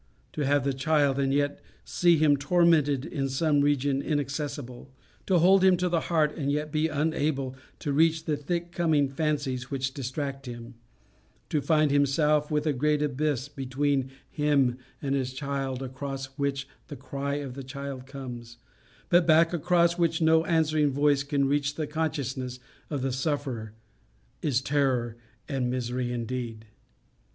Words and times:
To 0.33 0.43
have 0.43 0.63
the 0.63 0.73
child, 0.73 1.19
and 1.19 1.31
yet 1.31 1.61
see 1.85 2.17
him 2.17 2.35
tormented 2.35 3.05
in 3.05 3.29
some 3.29 3.61
region 3.61 4.01
inaccessible; 4.01 4.89
to 5.27 5.37
hold 5.37 5.63
him 5.63 5.77
to 5.77 5.89
the 5.89 5.99
heart 6.09 6.35
and 6.35 6.51
yet 6.51 6.71
be 6.71 6.87
unable 6.87 7.55
to 7.77 7.93
reach 7.93 8.25
the 8.25 8.35
thick 8.35 8.71
coming 8.71 9.07
fancies 9.09 9.69
which 9.69 9.93
distract 9.93 10.47
him; 10.47 10.73
to 11.49 11.61
find 11.61 11.91
himself 11.91 12.49
with 12.49 12.65
a 12.65 12.73
great 12.73 13.03
abyss 13.03 13.47
between 13.47 14.09
him 14.27 14.79
and 15.03 15.13
his 15.13 15.33
child, 15.33 15.83
across 15.83 16.25
which 16.35 16.67
the 16.87 16.95
cry 16.95 17.35
of 17.35 17.53
the 17.53 17.63
child 17.63 18.07
comes, 18.07 18.57
but 19.09 19.27
back 19.27 19.53
across 19.53 19.99
which 19.99 20.19
no 20.19 20.43
answering 20.45 20.89
voice 20.89 21.21
can 21.21 21.45
reach 21.45 21.75
the 21.75 21.85
consciousness 21.85 22.57
of 22.89 23.03
the 23.03 23.11
sufferer 23.13 23.73
is 24.41 24.61
terror 24.61 25.15
and 25.47 25.69
misery 25.69 26.11
indeed. 26.11 26.65